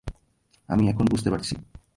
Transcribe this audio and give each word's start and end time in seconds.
আমি 0.69 0.83
এখন 0.89 1.05
বুঝতে 1.05 1.29
পারছি। 1.29 1.55